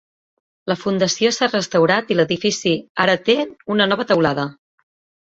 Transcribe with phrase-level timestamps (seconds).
[0.71, 2.73] La fundació s"ha restaurat i l"edifici
[3.05, 3.37] ara té
[3.75, 4.47] una nova teulada.